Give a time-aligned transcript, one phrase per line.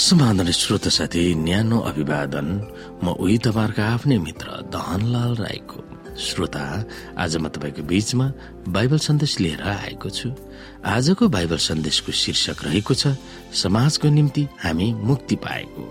[0.00, 2.48] समाधान श्रोत साथी न्यानो अभिवादन
[3.04, 5.80] म उही तपाईँहरूको आफ्नै मित्र दहनलाल राईको।
[6.16, 6.64] श्रोता
[7.20, 8.26] आज म तपाईँको बीचमा
[8.72, 10.32] बाइबल सन्देश लिएर आएको छु।
[10.88, 13.12] आजको बाइबल सन्देशको शीर्षक रहेको छ
[13.52, 15.82] समाजको निम्ति हामी मुक्ति पाएको।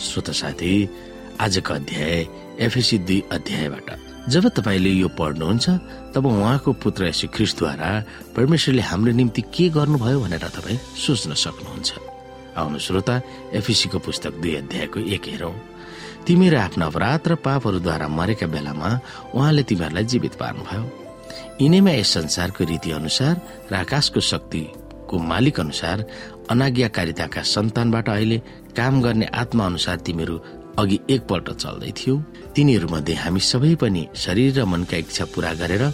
[0.00, 0.74] श्रोत साथी
[1.40, 2.26] आजको अध्याय
[2.60, 3.88] एफएसी दुई अध्यायबाट।
[4.30, 5.68] जब तपाईँले यो पढ्नुहुन्छ
[6.14, 7.90] तब उहाँको पुत्र यशु ख्रिस्टद्वारा
[8.36, 11.90] परमेश्वरले हाम्रो निम्ति के गर्नुभयो भनेर तपाईँ सोच्न सक्नुहुन्छ।
[12.56, 13.20] आउनु श्रोता
[13.52, 15.52] एफिसीको पुस्तक दुई अध्यायको एक हेरौं।
[16.26, 18.88] तिमीहरू आफ्ना अपराध र पापहरूद्वारा मरेका बेलामा
[19.34, 20.82] उहाँले तिमीहरूलाई जीवित पार्नुभयो।
[21.60, 23.34] यिनैमा यस संसारको रीति अनुसार
[23.70, 25.98] र आकाशको शक्तिको मालिक अनुसार
[26.50, 28.38] अनाज्ञाकारिताका सन्तानबाट अहिले
[28.76, 30.36] काम गर्ने आत्मा अनुसार तिमीहरू
[30.78, 32.14] अघि एकपल्ट चल्दै थियौ
[32.54, 35.84] तिनीहरूमध्ये हामी सबै पनि शरीर र मनका इच्छा पूरा गरेर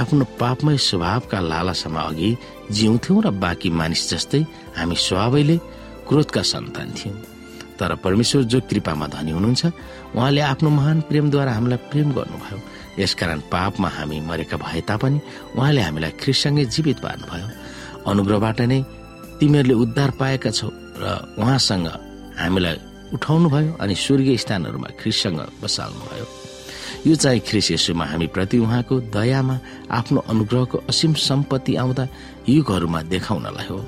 [0.00, 2.30] आफ्नो पापमय स्वभावका लालासामा अघि
[2.76, 4.42] जिउँथ्यौं र बाँकी मानिस जस्तै
[4.78, 5.56] हामी स्वभावैले
[6.08, 7.16] क्रोधका सन्तान थियौं।
[7.78, 9.62] तर परमेश्वर जो कृपामा धनी हुनुहुन्छ
[10.14, 12.58] उहाँले आफ्नो महान प्रेमद्वारा हामीलाई प्रेम गर्नुभयो।
[12.98, 15.18] यसकारण पापमा हामी मरेका भए तापनि
[15.56, 17.46] उहाँले हामीलाई ख्रिससँगै जीवित पार्नुभयो।
[18.10, 18.80] अनुग्रहबाट नै
[19.38, 20.68] तिमीहरूले उद्धार पाएका छौ
[21.02, 21.04] र
[21.38, 21.86] उहाँसँग
[22.42, 22.76] हामीलाई
[23.14, 26.26] उठाउनुभयो अनि स्वर्गीय स्थानहरूमा ख्रिससँग बसाल्नुभयो।
[27.06, 29.56] यो चाहिँ ख्रिस यसुमा हामी प्रति उहाँको दयामा
[29.90, 32.04] आफ्नो अनुग्रहको असीम सम्पत्ति आउँदा
[32.48, 33.78] युगहरूमा देखाउनलाई हो।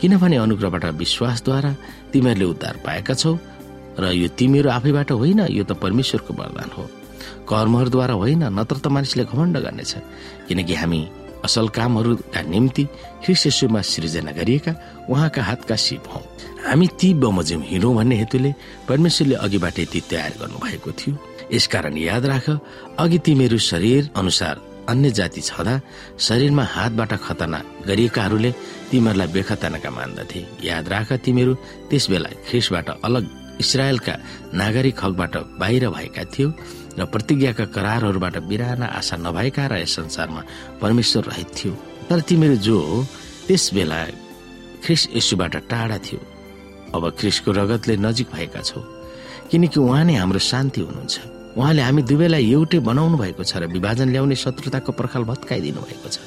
[0.00, 1.72] किनभने अनुग्रहबाट विश्वासद्वारा
[2.12, 3.32] तिमीहरूले उद्धार पाएका छौ
[4.00, 6.84] र यो तिमीहरू आफैबाट होइन यो त परमेश्वरको वरदान हो।
[7.48, 9.92] कर्महरूद्वारा होइन नत्र त मानिसले घमण्ड गर्नेछ।
[10.48, 11.00] किनकि हामी
[11.44, 12.84] असल कामहरूका निम्ति
[13.24, 14.72] ख्रिस्टमा सृजना गरिएका
[15.08, 16.20] उहाँका हातका सिप हौ।
[16.66, 18.50] हामी ती बमोजिम हिँडौँ भन्ने हेतुले
[18.88, 21.14] परमेश्वरले अघिबाटै ती तयार गर्नु भएको थियो।
[21.52, 22.46] यसकारण याद राख
[23.00, 25.74] अघि तिमीहरू शरीर अनुसार अन्य जाति छँदा
[26.18, 28.50] शरीरमा हातबाट खतना गरिएकाहरूले
[28.90, 31.54] तिमीहरूलाई बेखतनाका मान्दथे। याद राख तिमीहरू
[31.90, 33.24] त्यस बेला ख्रिसबाट अलग
[33.60, 34.14] इसरायलका
[34.54, 36.48] नागरिक हकबाट बाहिर भएका थियो।
[36.98, 40.42] र प्रतिज्ञाका करारहरूबाट बिराना आशा नभएका र यस संसारमा
[40.82, 41.72] परमेश्वर रहित थियो।
[42.08, 42.78] तर तिमीहरू जो
[43.46, 44.00] त्यस बेला
[44.84, 46.20] ख्रिस यशुबाट टाढा थियो।
[46.94, 48.80] अब ख्रिसको रगतले नजिक भएका छौ।
[49.50, 51.16] किनकि उहाँ नै हाम्रो शान्ति हुनुहुन्छ।
[51.58, 56.18] उहाँले हामी दुवैलाई एउटै बनाउनु भएको छ र विभाजन ल्याउने शत्रुताको पर्खाल भत्काइदिनु भएको छ।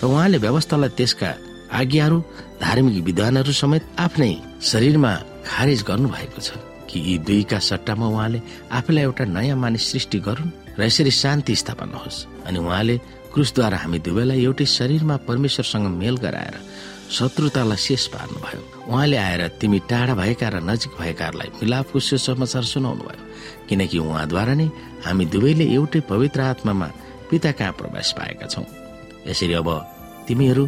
[0.00, 1.28] र उहाँले व्यवस्थालाई त्यसका
[1.72, 2.18] आज्ञाहरू
[2.60, 5.12] धार्मिक विधानहरू समेत आफ्नै शरीरमा
[5.48, 10.78] खारेज गर्नु भएको छ। कि यी दुईका सट्टामा उहाँले आफैलाई एउटा नयाँ मानिस सृष्टि गरून्
[10.78, 12.96] र यसरी शान्ति स्थापना होस् अनि उहाँले
[13.32, 16.56] क्रुसद्वारा हामी दुवैलाई एउटै शरीरमा परमेश्वरसँग मेल गराएर
[17.12, 23.24] शत्रुतालाई शेष पार्नुभयो। उहाँले आएर तिमी टाढा भएका र नजिक भएकाहरूलाई मिलापको सुसमाचार सुनाउनु भयो
[23.68, 24.68] किनकि उहाँद्वारा नै
[25.04, 26.88] हामी दुवैले एउटै पवित्र आत्मामा
[27.30, 28.66] पिता कहाँ प्रवेश पाएका छौँ।
[29.28, 29.68] यसरी अब
[30.28, 30.64] तिमीहरू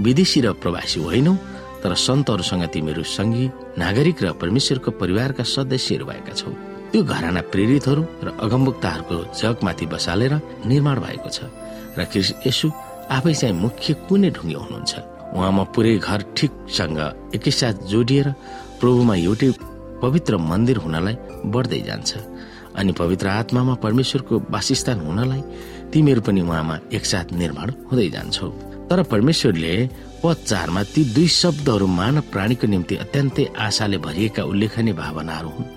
[0.00, 1.34] विदेशी र प्रवासी होइनौ
[1.82, 3.44] तर सन्तहरूसँग तिमीहरू सङ्घी
[3.82, 6.50] नागरिक र परमेश्वरको परिवारका सदस्यहरू भएका छौ।
[6.92, 10.32] त्यो घराना प्रेरितहरू र अगमबुक्ताहरूको जगमाथि बसालेर
[10.70, 11.38] निर्माण भएको छ
[11.98, 12.00] र
[12.46, 12.66] यसु
[13.16, 14.92] आफै चाहिँ मुख्य कुनै ढुङ्गे हुनुहुन्छ।
[15.36, 16.98] उहाँमा पुरै घर ठिकसँग
[17.36, 18.28] एकैसाथ जोडिएर
[18.80, 19.48] प्रभुमा एउटै
[20.02, 21.16] पवित्र मन्दिर हुनलाई
[21.52, 22.10] बढ्दै जान्छ।
[22.78, 25.42] अनि पवित्र आत्मामा परमेश्वरको वासस्थान हुनलाई
[25.92, 29.74] तिमीहरू पनि उहाँमा एकसाथ निर्माण हुँदै जान्छौ। तर परमेश्वरले
[30.22, 35.70] पद चारमा ती दुई शब्दहरू मानव प्राणीको निम्ति अत्यन्तै आशाले भरिएका उल्लेखनीय भावनाहरू हुन्।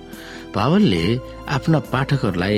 [0.52, 1.04] पावलले
[1.48, 2.58] आफ्ना पाठकहरूलाई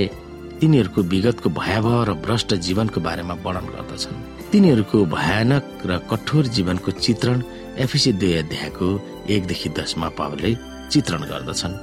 [0.59, 4.17] तिनीहरूको विगतको भयावह र भ्रष्ट जीवनको बारेमा वर्णन गर्दछन्।
[4.51, 7.37] तिनीहरूको भयानक र कठोर जीवनको चित्रण
[7.77, 8.87] एफिसी दुई अध्यायको
[9.29, 10.51] एकदेखि दसमा पावलले
[10.89, 11.73] चित्रण गर्दछन्।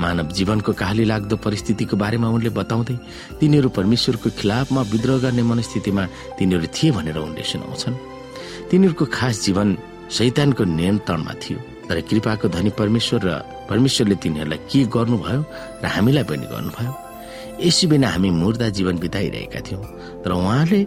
[0.00, 2.96] मानव जीवनको काली लाग्दो परिस्थितिको बारेमा उनले बताउँदै
[3.40, 6.04] तिनीहरू परमेश्वरको खिलाफमा विद्रोह गर्ने मनस्थितिमा
[6.38, 8.00] तिनीहरू थिए भनेर उनले सुनाउँछन्।
[8.72, 9.68] तिनीहरूको खास जीवन
[10.08, 11.58] शैतानको नियन्त्रणमा थियो।
[11.88, 13.30] तर कृपाको धनी परमेश्वर र
[13.68, 15.40] परमेश्वरले तिनीहरूलाई के गर्नुभयो
[15.82, 16.92] र हामीलाई पनि गर्नुभयो?
[17.60, 19.84] यसै बिना हामी मुर्दा जीवन बिताइरहेका थियौँ
[20.24, 20.80] तर उहाँले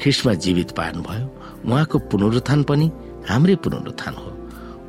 [0.00, 1.26] ख्रिस्टमा जीवित पार्नुभयो।
[1.64, 2.86] उहाँको पुनरुत्थान पनि
[3.24, 4.28] हाम्रै पुनरुत्थान हो।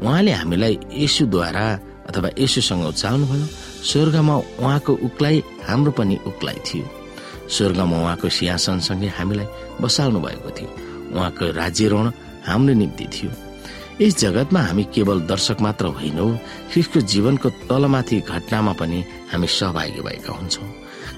[0.04, 1.66] उहाँले हामीलाई यसुद्वारा
[2.12, 3.46] अथवा यसुसँग उचाल्नुभयो
[3.90, 5.36] स्वर्गमा उहाँको उक्लाइ
[5.72, 6.86] हाम्रो पनि उक्लाइ थियो।
[7.48, 9.48] स्वर्गमा उहाँको सिंहासनसँगै हामीलाई
[9.80, 10.70] बसाल्नु भएको थियो।
[11.16, 12.08] उहाँको राज्य ऋण
[12.48, 13.32] हाम्रो निम्ति थियो।
[14.02, 16.28] यस जगतमा हामी केवल दर्शक मात्र होइनौ
[16.72, 19.00] ख्रिस्टको जीवनको तलमाथि घटनामा पनि
[19.32, 20.70] हामी सहभागी भएका हुन्छौँ।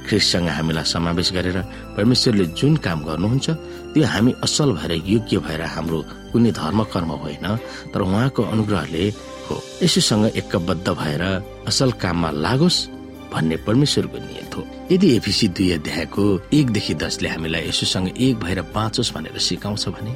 [0.08, 1.58] ख्रिस्टसँग हामीलाई समावेश गरेर
[1.96, 3.48] परमेश्वरले जुन काम गर्नुहुन्छ
[3.94, 6.00] त्यो हामी असल भएर योग्य भएर हाम्रो
[6.32, 7.46] कुनै धर्म कर्म होइन
[7.94, 9.04] तर उहाँको अनुग्रहले
[9.48, 11.24] हो। यसोसँग एकबद्ध भएर
[11.68, 12.80] असल काममा लागोस्
[13.32, 14.43] भन्ने परमेश्वरको नियत हो
[14.92, 20.16] यदि एफिसी दुई अध्यायको एकदेखि दसले हामीलाई यसोसँग एक भएर बाँचोस् भनेर सिकाउँछ भने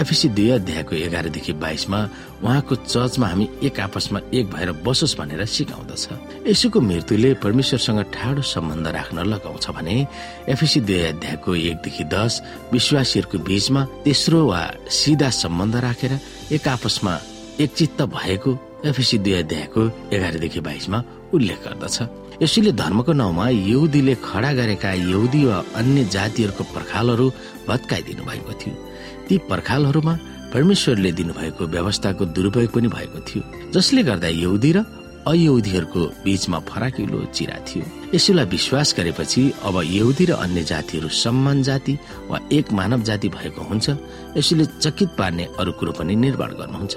[0.00, 2.00] एफिसी दुई अध्यायको एघारदेखि बाइसमा
[2.42, 6.08] उहाँको चर्चमा हामी एक आपसमा एक भएर बसोस् भनेर सिकाउँदछ।
[6.46, 10.06] यसोको मृत्युले परमेश्वरसँग ठाडो सम्बन्ध राख्न लगाउँछ भने
[10.48, 12.42] एफिसी दुई अध्यायको एकदेखि दस
[12.72, 16.18] विश्वासीहरूको बीचमा तेस्रो वा सिधा सम्बन्ध राखेर
[16.52, 17.14] एक आपसमा
[17.60, 19.80] एकचित्त भएको एफिसी दुई अध्यायको
[20.12, 20.98] एघारदेखि बाइसमा
[21.34, 21.96] उल्लेख गर्दछ।
[22.42, 27.26] यसैले धर्मको नाउँमा यहुदीले खडा गरेका यहुदी वा अन्य जातिहरूको पर्खालहरू
[27.68, 28.74] भत्काइदिनु भएको थियो।
[29.28, 30.14] ती पर्खालहरूमा
[30.52, 34.78] परमेश्वरले दिनुभएको व्यवस्थाको दुरुपयोग पनि भएको थियो। जसले गर्दा यहुदी र
[35.26, 37.84] अयहुदीहरूको बीचमा फराकिलो चिरा थियो।
[38.14, 41.94] यसैलाई विश्वास गरेपछि अब यहुदी र अन्य जातिहरू सम्मान जाति
[42.30, 43.86] वा एक मानव जाति भएको हुन्छ
[44.36, 46.94] यसैले चकित पार्ने अरू कुरो पनि निर्माण गर्नुहुन्छ।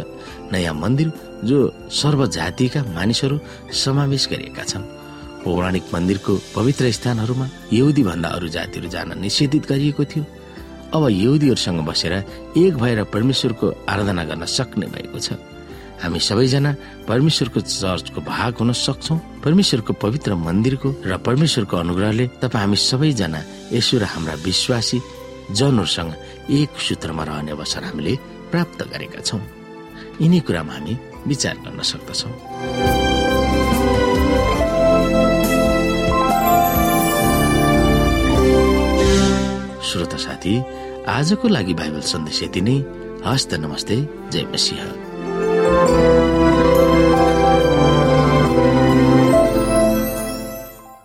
[0.52, 1.12] नयाँ मन्दिर
[1.44, 1.58] जो
[1.92, 3.40] सर्व जातिका मानिसहरू
[3.76, 4.84] समावेश गरिएका छन्।
[5.44, 10.26] पौराणिक मन्दिरको पवित्र स्थानहरूमा यहुदी भन्दा अरू जातिहरू जान निषेधित गरिएको थियो।
[10.96, 12.14] अब यहुदीहरूसँग बसेर
[12.58, 15.36] एक भएर परमेश्वरको आराधना गर्न सक्ने भएको छ।
[16.04, 16.72] हामी सबैजना
[17.08, 23.40] परमेश्वरको चर्चको भाग हुन सक्छौ परमेश्वरको पवित्र मन्दिरको र परमेश्वरको अनुग्रहले तपाईँ हामी सबैजना
[23.72, 25.00] यसो र हाम्रा विश्वासी
[25.56, 26.12] जनहरूसँग
[26.60, 28.14] एक सूत्रमा रहने अवसर हामीले
[28.52, 29.40] प्राप्त गरेका छौँ।
[30.20, 32.32] यिनै कुरामा हामी विचार गर्न सक्दछौँ।
[39.88, 40.54] श्रोता साथी
[41.08, 42.78] आजको लागि बाइबल सन्देश यति नै।
[43.24, 43.98] हस्त नमस्ते
[44.32, 45.03] जय मसिंह।
[45.74, 46.33] Música